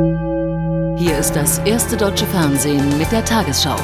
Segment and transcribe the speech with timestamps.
[0.00, 3.76] Hier ist das erste deutsche Fernsehen mit der Tagesschau.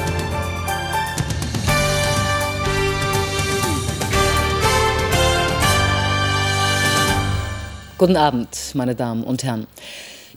[7.99, 9.67] Guten Abend, meine Damen und Herren.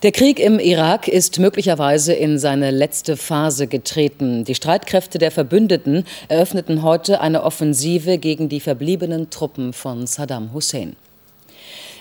[0.03, 4.45] Der Krieg im Irak ist möglicherweise in seine letzte Phase getreten.
[4.45, 10.97] Die Streitkräfte der Verbündeten eröffneten heute eine Offensive gegen die verbliebenen Truppen von Saddam Hussein.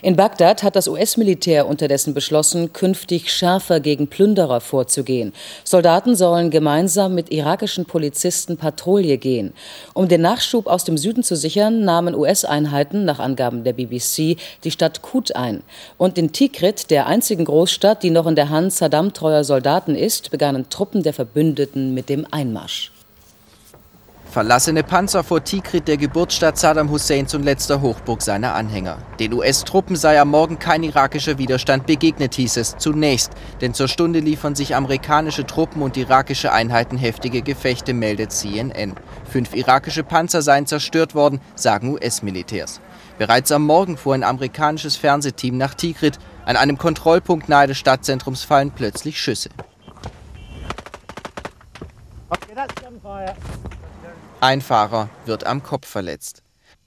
[0.01, 5.33] In Bagdad hat das US-Militär unterdessen beschlossen, künftig schärfer gegen Plünderer vorzugehen.
[5.65, 9.53] Soldaten sollen gemeinsam mit irakischen Polizisten Patrouille gehen.
[9.93, 14.71] Um den Nachschub aus dem Süden zu sichern, nahmen US-Einheiten nach Angaben der BBC die
[14.71, 15.63] Stadt Kut ein.
[15.97, 20.69] Und in Tikrit, der einzigen Großstadt, die noch in der Hand Saddam-treuer Soldaten ist, begannen
[20.69, 22.93] Truppen der Verbündeten mit dem Einmarsch.
[24.31, 28.99] Verlassene Panzer vor Tikrit, der Geburtsstadt Saddam Husseins und letzter Hochburg seiner Anhänger.
[29.19, 33.31] Den US-Truppen sei am Morgen kein irakischer Widerstand begegnet, hieß es zunächst.
[33.59, 38.93] Denn zur Stunde liefern sich amerikanische Truppen und irakische Einheiten heftige Gefechte, meldet CNN.
[39.27, 42.81] Fünf irakische Panzer seien zerstört worden, sagen US-Militärs.
[43.17, 46.19] Bereits am Morgen fuhr ein amerikanisches Fernsehteam nach Tikrit.
[46.45, 49.49] An einem Kontrollpunkt nahe des Stadtzentrums fallen plötzlich Schüsse.
[54.41, 56.43] Ein Fahrer wird am Kopf verletzt.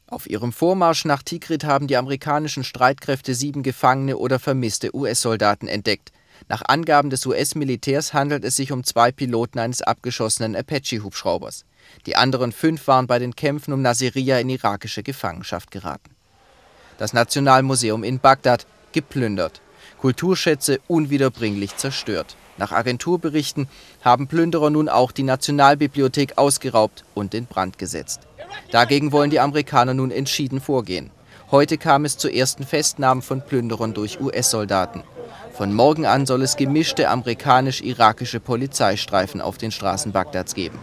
[0.07, 6.13] Auf ihrem Vormarsch nach Tikrit haben die amerikanischen Streitkräfte sieben gefangene oder vermisste US-Soldaten entdeckt.
[6.49, 11.65] Nach Angaben des US-Militärs handelt es sich um zwei Piloten eines abgeschossenen Apache-Hubschraubers.
[12.07, 16.11] Die anderen fünf waren bei den Kämpfen um Nasiriyah in irakische Gefangenschaft geraten.
[16.97, 19.62] Das Nationalmuseum in Bagdad geplündert.
[20.03, 22.35] Kulturschätze unwiederbringlich zerstört.
[22.59, 23.69] Nach Agenturberichten
[24.05, 28.23] haben Plünderer nun auch die Nationalbibliothek ausgeraubt und in Brand gesetzt.
[28.73, 31.13] Dagegen wollen die Amerikaner nun entschieden vorgehen.
[31.53, 35.05] Heute kam es zu ersten Festnahmen von Plünderern durch US-Soldaten.
[35.53, 40.81] Von morgen an soll es gemischte amerikanisch-irakische Polizeistreifen auf den Straßen Bagdads geben.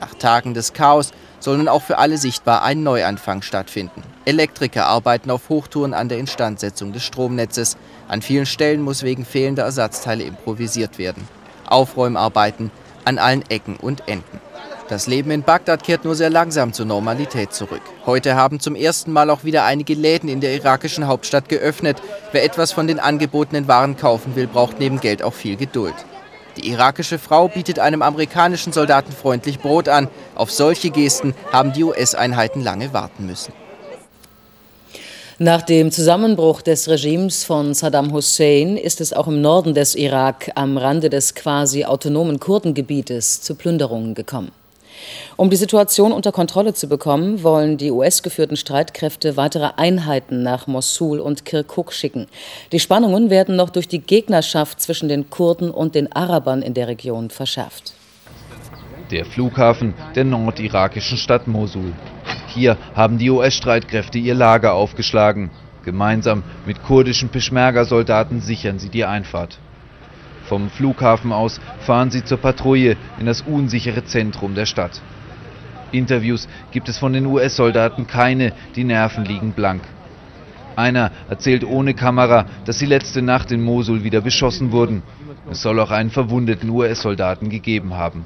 [0.00, 4.02] Nach Tagen des Chaos soll nun auch für alle sichtbar ein Neuanfang stattfinden.
[4.24, 7.76] Elektriker arbeiten auf Hochtouren an der Instandsetzung des Stromnetzes.
[8.08, 11.26] An vielen Stellen muss wegen fehlender Ersatzteile improvisiert werden.
[11.66, 12.70] Aufräumarbeiten
[13.04, 14.40] an allen Ecken und Enden.
[14.88, 17.80] Das Leben in Bagdad kehrt nur sehr langsam zur Normalität zurück.
[18.06, 22.02] Heute haben zum ersten Mal auch wieder einige Läden in der irakischen Hauptstadt geöffnet.
[22.32, 25.94] Wer etwas von den angebotenen Waren kaufen will, braucht neben Geld auch viel Geduld.
[26.56, 30.08] Die irakische Frau bietet einem amerikanischen Soldaten freundlich Brot an.
[30.34, 33.52] Auf solche Gesten haben die US-Einheiten lange warten müssen.
[35.42, 40.50] Nach dem Zusammenbruch des Regimes von Saddam Hussein ist es auch im Norden des Irak
[40.54, 44.52] am Rande des quasi autonomen Kurdengebietes zu Plünderungen gekommen.
[45.38, 51.20] Um die Situation unter Kontrolle zu bekommen, wollen die US-geführten Streitkräfte weitere Einheiten nach Mosul
[51.20, 52.26] und Kirkuk schicken.
[52.72, 56.86] Die Spannungen werden noch durch die Gegnerschaft zwischen den Kurden und den Arabern in der
[56.86, 57.94] Region verschärft.
[59.10, 61.94] Der Flughafen der nordirakischen Stadt Mosul.
[62.54, 65.50] Hier haben die US-Streitkräfte ihr Lager aufgeschlagen.
[65.84, 69.58] Gemeinsam mit kurdischen Peschmerga-Soldaten sichern sie die Einfahrt.
[70.46, 75.00] Vom Flughafen aus fahren sie zur Patrouille in das unsichere Zentrum der Stadt.
[75.92, 79.82] Interviews gibt es von den US-Soldaten keine, die Nerven liegen blank.
[80.74, 85.02] Einer erzählt ohne Kamera, dass sie letzte Nacht in Mosul wieder beschossen wurden.
[85.50, 88.24] Es soll auch einen verwundeten US-Soldaten gegeben haben.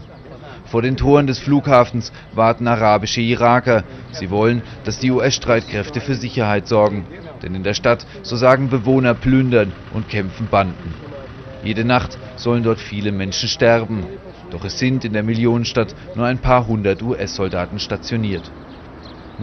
[0.64, 3.84] Vor den Toren des Flughafens warten arabische Iraker.
[4.12, 7.06] Sie wollen, dass die US-Streitkräfte für Sicherheit sorgen.
[7.42, 10.94] Denn in der Stadt, so sagen Bewohner, plündern und kämpfen Banden.
[11.62, 14.06] Jede Nacht sollen dort viele Menschen sterben.
[14.50, 18.52] Doch es sind in der Millionenstadt nur ein paar hundert US-Soldaten stationiert.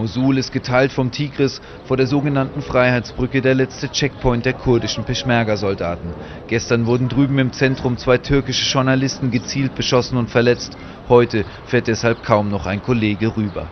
[0.01, 6.16] Mosul ist geteilt vom Tigris vor der sogenannten Freiheitsbrücke der letzte Checkpoint der kurdischen Peschmerga-Soldaten.
[6.47, 10.75] Gestern wurden drüben im Zentrum zwei türkische Journalisten gezielt beschossen und verletzt.
[11.07, 13.67] Heute fährt deshalb kaum noch ein Kollege rüber.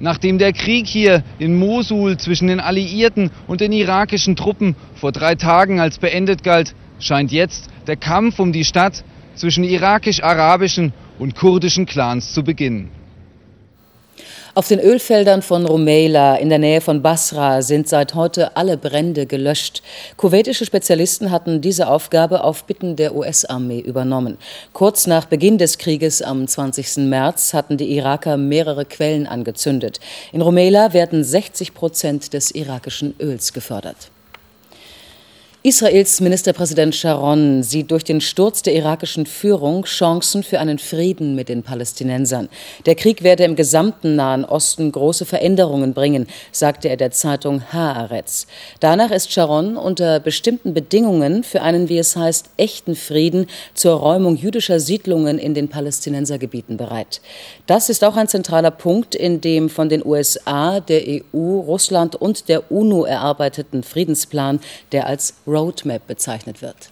[0.00, 5.34] Nachdem der Krieg hier in Mosul zwischen den Alliierten und den irakischen Truppen vor drei
[5.34, 9.04] Tagen als beendet galt, scheint jetzt der Kampf um die Stadt
[9.34, 13.01] zwischen irakisch-arabischen und kurdischen Clans zu beginnen.
[14.54, 19.24] Auf den Ölfeldern von Rumeila in der Nähe von Basra sind seit heute alle Brände
[19.24, 19.82] gelöscht.
[20.18, 24.36] Kuwaitische Spezialisten hatten diese Aufgabe auf Bitten der US-Armee übernommen.
[24.74, 26.98] Kurz nach Beginn des Krieges am 20.
[27.08, 30.00] März hatten die Iraker mehrere Quellen angezündet.
[30.32, 34.10] In Rumeila werden 60 Prozent des irakischen Öls gefördert.
[35.64, 41.48] Israels Ministerpräsident Sharon sieht durch den Sturz der irakischen Führung Chancen für einen Frieden mit
[41.48, 42.48] den Palästinensern.
[42.84, 48.48] Der Krieg werde im gesamten Nahen Osten große Veränderungen bringen, sagte er der Zeitung Haaretz.
[48.80, 54.34] Danach ist Sharon unter bestimmten Bedingungen für einen, wie es heißt, echten Frieden zur Räumung
[54.34, 57.20] jüdischer Siedlungen in den Palästinensergebieten bereit.
[57.68, 62.48] Das ist auch ein zentraler Punkt in dem von den USA, der EU, Russland und
[62.48, 64.58] der UNO erarbeiteten Friedensplan,
[64.90, 66.90] der als Roadmap bezeichnet wird.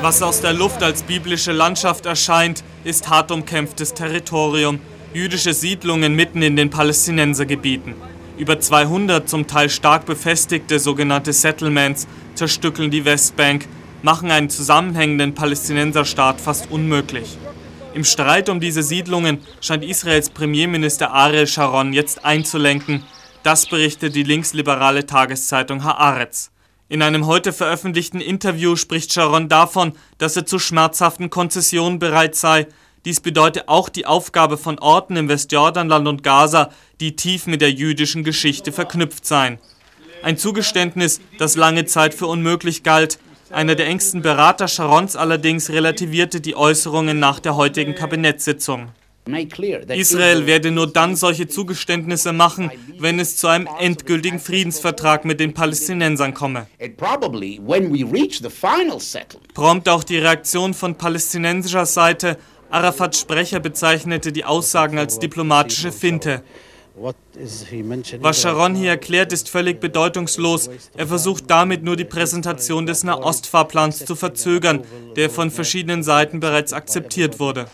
[0.00, 4.78] Was aus der Luft als biblische Landschaft erscheint, ist hart umkämpftes Territorium,
[5.12, 7.94] jüdische Siedlungen mitten in den Palästinensergebieten.
[8.38, 13.66] Über 200 zum Teil stark befestigte sogenannte Settlements zerstückeln die Westbank,
[14.02, 17.36] machen einen zusammenhängenden Palästinenserstaat fast unmöglich.
[17.94, 23.02] Im Streit um diese Siedlungen scheint Israels Premierminister Ariel Sharon jetzt einzulenken.
[23.42, 26.52] Das berichtet die linksliberale Tageszeitung Haaretz.
[26.90, 32.66] In einem heute veröffentlichten Interview spricht Sharon davon, dass er zu schmerzhaften Konzessionen bereit sei.
[33.04, 36.70] Dies bedeute auch die Aufgabe von Orten im Westjordanland und Gaza,
[37.00, 39.58] die tief mit der jüdischen Geschichte verknüpft seien.
[40.22, 43.18] Ein Zugeständnis, das lange Zeit für unmöglich galt.
[43.50, 48.88] Einer der engsten Berater Sharons allerdings relativierte die Äußerungen nach der heutigen Kabinettssitzung.
[49.90, 55.54] Israel werde nur dann solche Zugeständnisse machen, wenn es zu einem endgültigen Friedensvertrag mit den
[55.54, 56.66] Palästinensern komme.
[59.54, 62.38] Prompt auch die Reaktion von palästinensischer Seite.
[62.70, 66.42] Arafats Sprecher bezeichnete die Aussagen als diplomatische Finte.
[68.20, 70.68] Was Sharon hier erklärt, ist völlig bedeutungslos.
[70.96, 74.82] Er versucht damit nur die Präsentation des Nahostfahrplans zu verzögern,
[75.14, 77.66] der von verschiedenen Seiten bereits akzeptiert wurde.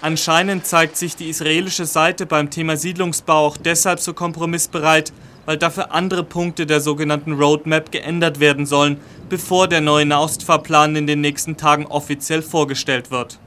[0.00, 5.12] Anscheinend zeigt sich die israelische Seite beim Thema Siedlungsbau auch deshalb so kompromissbereit,
[5.44, 11.08] weil dafür andere Punkte der sogenannten Roadmap geändert werden sollen, bevor der neue Nahostfahrplan in
[11.08, 13.40] den nächsten Tagen offiziell vorgestellt wird.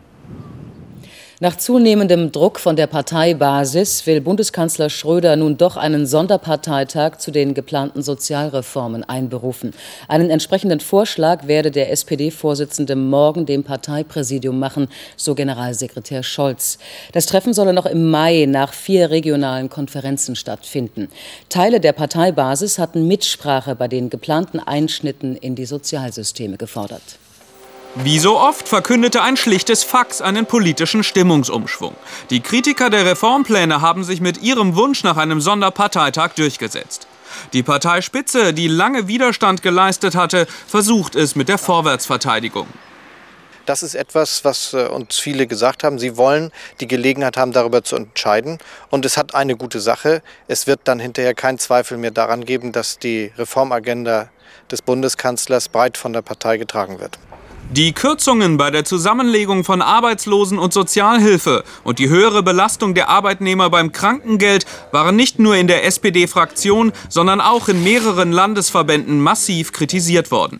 [1.43, 7.55] Nach zunehmendem Druck von der Parteibasis will Bundeskanzler Schröder nun doch einen Sonderparteitag zu den
[7.55, 9.73] geplanten Sozialreformen einberufen.
[10.07, 16.77] Einen entsprechenden Vorschlag werde der SPD-Vorsitzende morgen dem Parteipräsidium machen, so Generalsekretär Scholz.
[17.11, 21.09] Das Treffen solle noch im Mai nach vier regionalen Konferenzen stattfinden.
[21.49, 27.17] Teile der Parteibasis hatten Mitsprache bei den geplanten Einschnitten in die Sozialsysteme gefordert.
[27.95, 31.93] Wie so oft verkündete ein schlichtes Fax einen politischen Stimmungsumschwung.
[32.29, 37.07] Die Kritiker der Reformpläne haben sich mit ihrem Wunsch nach einem Sonderparteitag durchgesetzt.
[37.51, 42.67] Die Parteispitze, die lange Widerstand geleistet hatte, versucht es mit der Vorwärtsverteidigung.
[43.65, 45.99] Das ist etwas, was äh, uns viele gesagt haben.
[45.99, 48.57] Sie wollen die Gelegenheit haben, darüber zu entscheiden.
[48.89, 50.23] Und es hat eine gute Sache.
[50.47, 54.29] Es wird dann hinterher kein Zweifel mehr daran geben, dass die Reformagenda
[54.71, 57.19] des Bundeskanzlers breit von der Partei getragen wird.
[57.73, 63.69] Die Kürzungen bei der Zusammenlegung von Arbeitslosen- und Sozialhilfe und die höhere Belastung der Arbeitnehmer
[63.69, 70.31] beim Krankengeld waren nicht nur in der SPD-Fraktion, sondern auch in mehreren Landesverbänden massiv kritisiert
[70.31, 70.59] worden.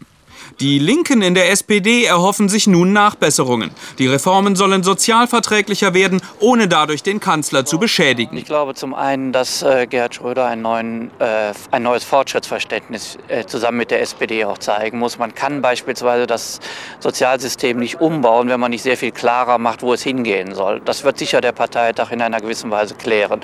[0.61, 3.71] Die Linken in der SPD erhoffen sich nun Nachbesserungen.
[3.97, 8.37] Die Reformen sollen sozialverträglicher werden, ohne dadurch den Kanzler zu beschädigen.
[8.37, 13.45] Ich glaube zum einen, dass äh, Gerhard Schröder ein, neuen, äh, ein neues Fortschrittsverständnis äh,
[13.45, 15.17] zusammen mit der SPD auch zeigen muss.
[15.17, 16.59] Man kann beispielsweise das
[16.99, 20.79] Sozialsystem nicht umbauen, wenn man nicht sehr viel klarer macht, wo es hingehen soll.
[20.85, 23.41] Das wird sicher der Parteitag in einer gewissen Weise klären.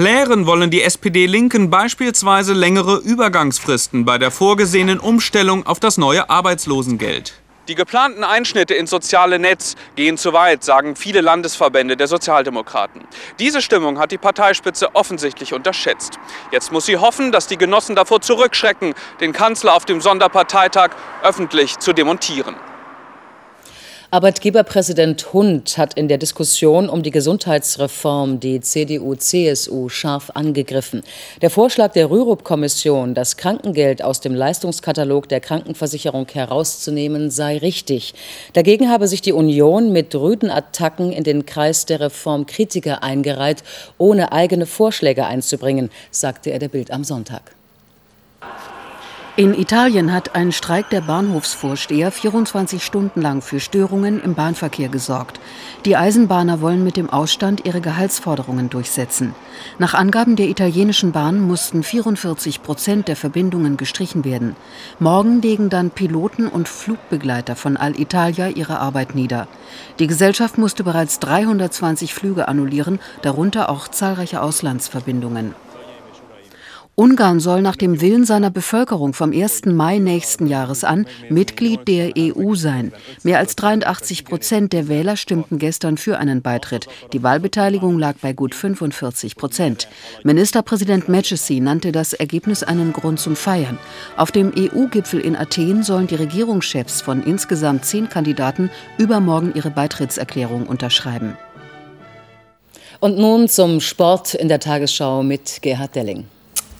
[0.00, 7.34] Klären wollen die SPD-Linken beispielsweise längere Übergangsfristen bei der vorgesehenen Umstellung auf das neue Arbeitslosengeld.
[7.68, 13.02] Die geplanten Einschnitte ins soziale Netz gehen zu weit, sagen viele Landesverbände der Sozialdemokraten.
[13.38, 16.18] Diese Stimmung hat die Parteispitze offensichtlich unterschätzt.
[16.50, 21.78] Jetzt muss sie hoffen, dass die Genossen davor zurückschrecken, den Kanzler auf dem Sonderparteitag öffentlich
[21.78, 22.56] zu demontieren.
[24.12, 31.04] Arbeitgeberpräsident Hund hat in der Diskussion um die Gesundheitsreform die CDU-CSU scharf angegriffen.
[31.42, 38.14] Der Vorschlag der Rürup-Kommission, das Krankengeld aus dem Leistungskatalog der Krankenversicherung herauszunehmen, sei richtig.
[38.52, 43.62] Dagegen habe sich die Union mit rüden Attacken in den Kreis der Reformkritiker eingereiht,
[43.96, 47.59] ohne eigene Vorschläge einzubringen, sagte er der Bild am Sonntag.
[49.40, 55.40] In Italien hat ein Streik der Bahnhofsvorsteher 24 Stunden lang für Störungen im Bahnverkehr gesorgt.
[55.86, 59.34] Die Eisenbahner wollen mit dem Ausstand ihre Gehaltsforderungen durchsetzen.
[59.78, 64.56] Nach Angaben der italienischen Bahn mussten 44 Prozent der Verbindungen gestrichen werden.
[64.98, 69.48] Morgen legen dann Piloten und Flugbegleiter von Alitalia ihre Arbeit nieder.
[70.00, 75.54] Die Gesellschaft musste bereits 320 Flüge annullieren, darunter auch zahlreiche Auslandsverbindungen.
[76.96, 79.66] Ungarn soll nach dem Willen seiner Bevölkerung vom 1.
[79.66, 82.92] Mai nächsten Jahres an Mitglied der EU sein.
[83.22, 86.88] Mehr als 83 Prozent der Wähler stimmten gestern für einen Beitritt.
[87.14, 89.88] Die Wahlbeteiligung lag bei gut 45 Prozent.
[90.24, 93.78] Ministerpräsident Mecesi nannte das Ergebnis einen Grund zum Feiern.
[94.18, 98.68] Auf dem EU-Gipfel in Athen sollen die Regierungschefs von insgesamt zehn Kandidaten
[98.98, 101.36] übermorgen ihre Beitrittserklärung unterschreiben.
[102.98, 106.26] Und nun zum Sport in der Tagesschau mit Gerhard Delling.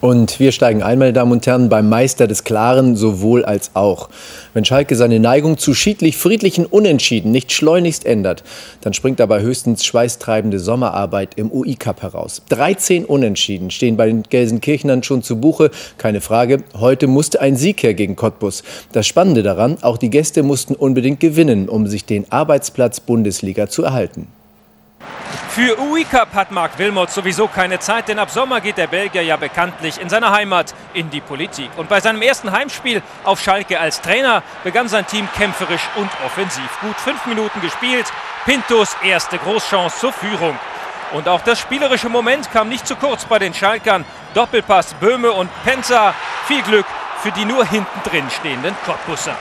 [0.01, 4.09] Und wir steigen ein, meine Damen und Herren, beim Meister des Klaren sowohl als auch.
[4.55, 8.43] Wenn Schalke seine Neigung zu schiedlich-friedlichen Unentschieden nicht schleunigst ändert,
[8.81, 12.41] dann springt dabei höchstens schweißtreibende Sommerarbeit im UI-Cup heraus.
[12.49, 16.65] 13 Unentschieden stehen bei den Gelsenkirchenern schon zu Buche, keine Frage.
[16.79, 18.63] Heute musste ein Sieg her gegen Cottbus.
[18.93, 23.83] Das Spannende daran, auch die Gäste mussten unbedingt gewinnen, um sich den Arbeitsplatz Bundesliga zu
[23.83, 24.29] erhalten.
[25.51, 29.23] Für UI Cup hat Marc Wilmot sowieso keine Zeit, denn ab Sommer geht der Belgier
[29.23, 31.71] ja bekanntlich in seiner Heimat in die Politik.
[31.77, 36.69] Und bei seinem ersten Heimspiel auf Schalke als Trainer begann sein Team kämpferisch und offensiv.
[36.81, 38.07] Gut fünf Minuten gespielt,
[38.45, 40.57] Pintos erste Großchance zur Führung.
[41.15, 44.05] Und auch das spielerische Moment kam nicht zu kurz bei den Schalkern.
[44.35, 46.15] Doppelpass Böhme und Penzer.
[46.47, 46.87] Viel Glück
[47.23, 49.37] für die nur hinten drin stehenden Cottbusser.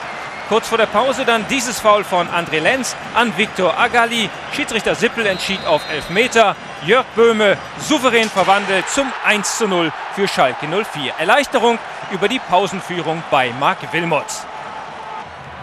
[0.49, 4.31] Kurz vor der Pause dann dieses Foul von André Lenz an Viktor Agali.
[4.55, 6.55] Schiedsrichter Sippel entschied auf 11 Meter.
[6.83, 11.13] Jörg Böhme souverän verwandelt zum 1 zu 0 für Schalke 04.
[11.19, 11.77] Erleichterung
[12.09, 14.47] über die Pausenführung bei Marc Wilmots.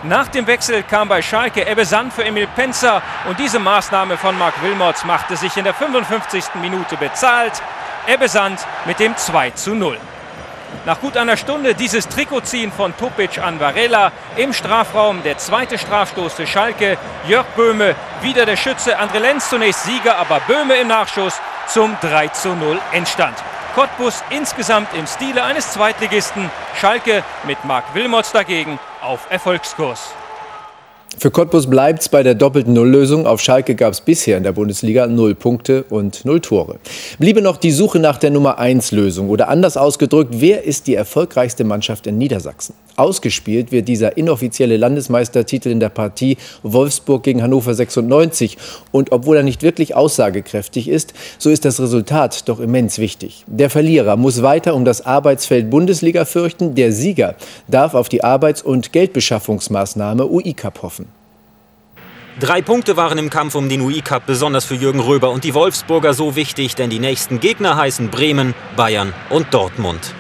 [0.05, 4.39] Nach dem Wechsel kam bei Schalke Ebbe Sand für Emil Penzer und diese Maßnahme von
[4.39, 6.45] Marc Wilmots machte sich in der 55.
[6.61, 7.61] Minute bezahlt.
[8.07, 9.99] Ebbe Sand mit dem 2 zu 0.
[10.85, 15.23] Nach gut einer Stunde dieses Trikotziehen von Topic an Varela im Strafraum.
[15.23, 16.97] Der zweite Strafstoß für Schalke.
[17.27, 18.99] Jörg Böhme, wieder der Schütze.
[18.99, 23.37] André Lenz zunächst Sieger, aber Böhme im Nachschuss zum 3 zu 0 Endstand.
[23.75, 26.51] Cottbus insgesamt im Stile eines Zweitligisten.
[26.81, 30.15] Schalke mit Marc Wilmots dagegen auf Erfolgskurs.
[31.19, 33.27] Für Cottbus bleibt es bei der doppelten Nulllösung.
[33.27, 36.79] Auf Schalke gab es bisher in der Bundesliga null Punkte und null Tore.
[37.19, 40.95] Bliebe noch die Suche nach der Nummer 1 Lösung oder anders ausgedrückt, wer ist die
[40.95, 42.75] erfolgreichste Mannschaft in Niedersachsen?
[42.97, 48.57] Ausgespielt wird dieser inoffizielle Landesmeistertitel in der Partie Wolfsburg gegen Hannover 96.
[48.93, 53.45] Und obwohl er nicht wirklich aussagekräftig ist, so ist das Resultat doch immens wichtig.
[53.47, 56.75] Der Verlierer muss weiter um das Arbeitsfeld Bundesliga fürchten.
[56.75, 57.35] Der Sieger
[57.69, 61.07] darf auf die Arbeits- und Geldbeschaffungsmaßnahme UI-Cup hoffen.
[62.39, 66.13] Drei Punkte waren im Kampf um den UI-Cup besonders für Jürgen Röber und die Wolfsburger
[66.13, 70.15] so wichtig, denn die nächsten Gegner heißen Bremen, Bayern und Dortmund.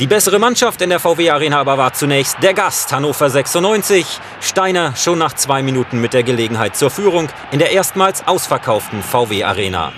[0.00, 4.04] Die bessere Mannschaft in der VW Arena aber war zunächst der Gast Hannover 96.
[4.40, 9.44] Steiner schon nach zwei Minuten mit der Gelegenheit zur Führung in der erstmals ausverkauften VW
[9.44, 9.92] Arena.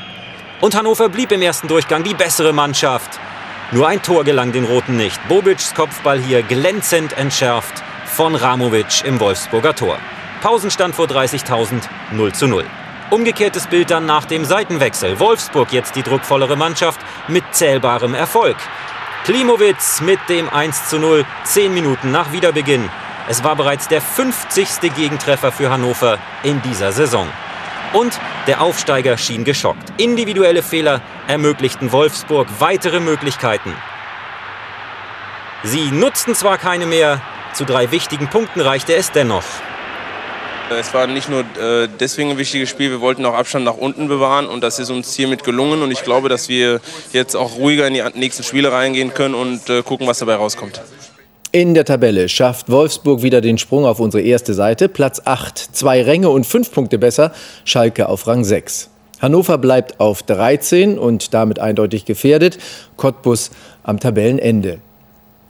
[0.61, 3.19] Und Hannover blieb im ersten Durchgang die bessere Mannschaft.
[3.73, 5.19] Nur ein Tor gelang den Roten nicht.
[5.29, 9.97] Bobic's Kopfball hier glänzend entschärft von Ramovic im Wolfsburger Tor.
[10.43, 11.81] Pausenstand vor 30.000,
[12.13, 12.67] 0 zu 0.
[13.09, 15.19] Umgekehrtes Bild dann nach dem Seitenwechsel.
[15.21, 18.57] Wolfsburg jetzt die druckvollere Mannschaft mit zählbarem Erfolg.
[19.27, 22.89] Klimowitz mit dem 1 zu 0, 10 Minuten nach Wiederbeginn.
[23.29, 24.95] Es war bereits der 50.
[24.95, 27.27] Gegentreffer für Hannover in dieser Saison.
[27.93, 29.93] Und der Aufsteiger schien geschockt.
[29.97, 33.75] Individuelle Fehler ermöglichten Wolfsburg weitere Möglichkeiten.
[35.65, 37.21] Sie nutzten zwar keine mehr,
[37.53, 39.43] zu drei wichtigen Punkten reichte es dennoch.
[40.71, 44.09] Es war nicht nur äh, deswegen ein wichtiges Spiel, wir wollten auch Abstand nach unten
[44.09, 46.81] bewahren und das ist uns hiermit gelungen und ich glaube, dass wir
[47.13, 50.81] jetzt auch ruhiger in die nächsten Spiele reingehen können und äh, gucken, was dabei rauskommt.
[51.53, 54.89] In der Tabelle schafft Wolfsburg wieder den Sprung auf unsere erste Seite.
[54.89, 57.33] Platz 8, zwei Ränge und fünf Punkte besser.
[57.65, 58.91] Schalke auf Rang 6.
[59.21, 62.59] Hannover bleibt auf 13 und damit eindeutig gefährdet.
[62.97, 63.51] Cottbus
[63.85, 64.81] am Tabellenende.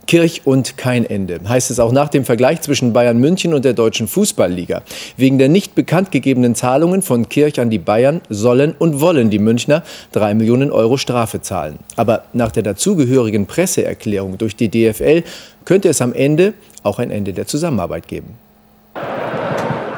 [0.07, 3.73] Kirch und kein Ende, heißt es auch nach dem Vergleich zwischen Bayern München und der
[3.73, 4.83] Deutschen Fußballliga.
[5.17, 9.39] Wegen der nicht bekannt gegebenen Zahlungen von Kirch an die Bayern sollen und wollen die
[9.39, 9.83] Münchner
[10.13, 11.79] drei Millionen Euro Strafe zahlen.
[11.97, 15.25] Aber nach der dazugehörigen Presseerklärung durch die DFL
[15.65, 18.35] könnte es am Ende auch ein Ende der Zusammenarbeit geben.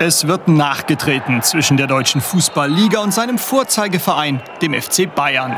[0.01, 5.57] Es wird nachgetreten zwischen der Deutschen Fußballliga und seinem Vorzeigeverein, dem FC Bayern.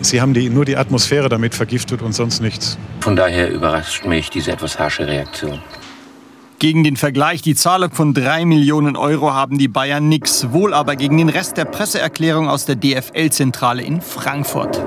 [0.00, 2.78] Sie haben die, nur die Atmosphäre damit vergiftet und sonst nichts.
[3.00, 5.60] Von daher überrascht mich diese etwas harsche Reaktion.
[6.58, 10.96] Gegen den Vergleich, die Zahlung von drei Millionen Euro haben die Bayern nix, wohl aber
[10.96, 14.82] gegen den Rest der Presseerklärung aus der DFL-Zentrale in Frankfurt.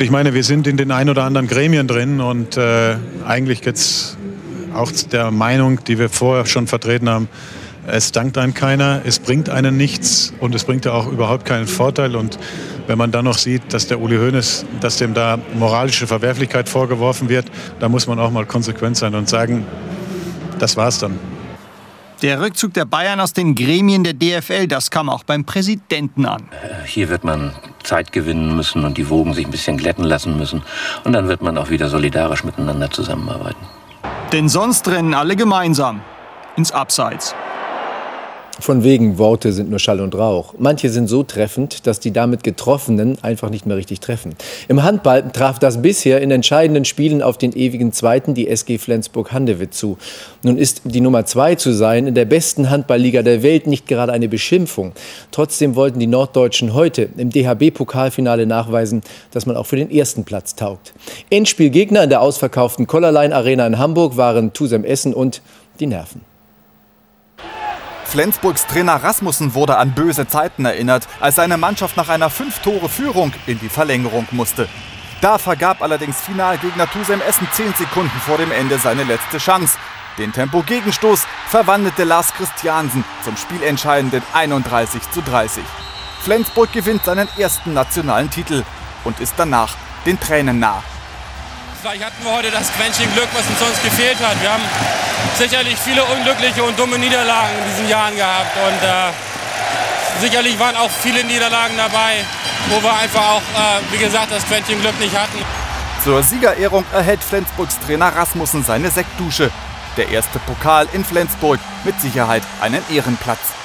[0.00, 4.16] Ich meine, wir sind in den ein oder anderen Gremien drin und äh, eigentlich es
[4.74, 7.28] auch der Meinung, die wir vorher schon vertreten haben,
[7.86, 11.68] es dankt einem keiner, es bringt einen nichts und es bringt ja auch überhaupt keinen
[11.68, 12.36] Vorteil und
[12.86, 17.28] Wenn man dann noch sieht, dass der Uli Hoeneß, dass dem da moralische Verwerflichkeit vorgeworfen
[17.28, 17.46] wird,
[17.80, 19.66] da muss man auch mal konsequent sein und sagen,
[20.58, 21.18] das war's dann.
[22.22, 26.48] Der Rückzug der Bayern aus den Gremien der DFL, das kam auch beim Präsidenten an.
[26.86, 27.52] Hier wird man
[27.82, 30.62] Zeit gewinnen müssen und die Wogen sich ein bisschen glätten lassen müssen.
[31.04, 33.60] Und dann wird man auch wieder solidarisch miteinander zusammenarbeiten.
[34.32, 36.00] Denn sonst rennen alle gemeinsam
[36.56, 37.34] ins Abseits.
[38.58, 40.54] Von wegen Worte sind nur Schall und Rauch.
[40.58, 44.34] Manche sind so treffend, dass die damit Getroffenen einfach nicht mehr richtig treffen.
[44.68, 49.74] Im Handball traf das bisher in entscheidenden Spielen auf den ewigen Zweiten die SG Flensburg-Handewitt
[49.74, 49.98] zu.
[50.42, 54.12] Nun ist die Nummer zwei zu sein in der besten Handballliga der Welt nicht gerade
[54.12, 54.92] eine Beschimpfung.
[55.32, 60.56] Trotzdem wollten die Norddeutschen heute im DHB-Pokalfinale nachweisen, dass man auch für den ersten Platz
[60.56, 60.94] taugt.
[61.28, 65.42] Endspielgegner in der ausverkauften Collarline Arena in Hamburg waren Tusem Essen und
[65.78, 66.35] die Nerven.
[68.06, 73.58] Flensburgs Trainer Rasmussen wurde an böse Zeiten erinnert, als seine Mannschaft nach einer Fünf-Tore-Führung in
[73.58, 74.68] die Verlängerung musste.
[75.20, 79.76] Da vergab allerdings Finalgegner Tusem Essen zehn Sekunden vor dem Ende seine letzte Chance.
[80.18, 85.62] Den Tempo-Gegenstoß verwandelte Lars Christiansen zum spielentscheidenden 31 zu 30.
[86.22, 88.62] Flensburg gewinnt seinen ersten nationalen Titel
[89.04, 89.74] und ist danach
[90.06, 90.82] den Tränen nah.
[91.80, 94.40] Vielleicht hatten wir heute das Quäntchen Glück, was uns sonst gefehlt hat.
[94.40, 94.62] Wir haben
[95.36, 98.56] sicherlich viele unglückliche und dumme Niederlagen in diesen Jahren gehabt.
[98.56, 99.12] Und äh,
[100.20, 102.24] sicherlich waren auch viele Niederlagen dabei,
[102.70, 105.38] wo wir einfach auch, äh, wie gesagt, das Quäntchen Glück nicht hatten.
[106.02, 109.50] Zur Siegerehrung erhält Flensburgs Trainer Rasmussen seine Sektdusche.
[109.96, 113.55] Der erste Pokal in Flensburg mit Sicherheit einen Ehrenplatz.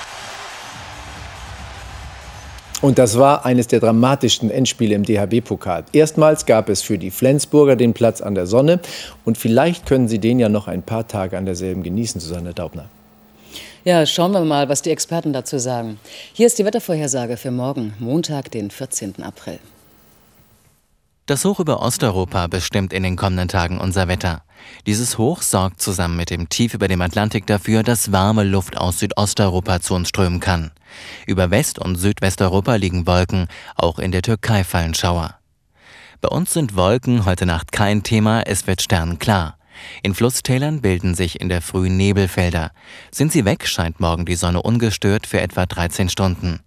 [2.81, 5.83] Und das war eines der dramatischsten Endspiele im DHB-Pokal.
[5.93, 8.79] Erstmals gab es für die Flensburger den Platz an der Sonne.
[9.23, 12.89] Und vielleicht können sie den ja noch ein paar Tage an derselben genießen, Susanne Daubner.
[13.85, 15.99] Ja, schauen wir mal, was die Experten dazu sagen.
[16.33, 19.21] Hier ist die Wettervorhersage für morgen, Montag, den 14.
[19.21, 19.59] April.
[21.31, 24.43] Das Hoch über Osteuropa bestimmt in den kommenden Tagen unser Wetter.
[24.85, 28.99] Dieses Hoch sorgt zusammen mit dem Tief über dem Atlantik dafür, dass warme Luft aus
[28.99, 30.71] Südosteuropa zu uns strömen kann.
[31.25, 33.47] Über West- und Südwesteuropa liegen Wolken,
[33.77, 35.35] auch in der Türkei fallen Schauer.
[36.19, 39.57] Bei uns sind Wolken heute Nacht kein Thema, es wird sternklar.
[40.03, 42.71] In Flusstälern bilden sich in der Früh Nebelfelder.
[43.09, 46.59] Sind sie weg, scheint morgen die Sonne ungestört für etwa 13 Stunden.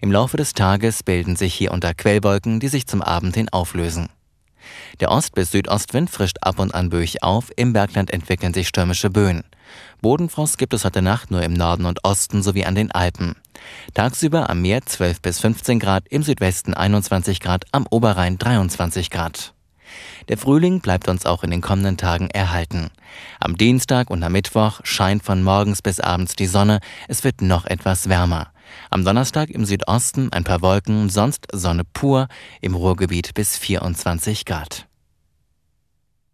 [0.00, 4.08] Im Laufe des Tages bilden sich hier unter Quellwolken, die sich zum Abend hin auflösen.
[5.00, 9.10] Der Ost- bis Südostwind frischt ab und an böig auf, im Bergland entwickeln sich stürmische
[9.10, 9.44] Böen.
[10.00, 13.36] Bodenfrost gibt es heute Nacht nur im Norden und Osten sowie an den Alpen.
[13.94, 19.54] Tagsüber am Meer 12 bis 15 Grad, im Südwesten 21 Grad, am Oberrhein 23 Grad.
[20.28, 22.90] Der Frühling bleibt uns auch in den kommenden Tagen erhalten.
[23.40, 27.66] Am Dienstag und am Mittwoch scheint von morgens bis abends die Sonne, es wird noch
[27.66, 28.48] etwas wärmer.
[28.90, 32.28] Am Donnerstag im Südosten ein paar Wolken, sonst Sonne pur,
[32.60, 34.85] im Ruhrgebiet bis 24 Grad.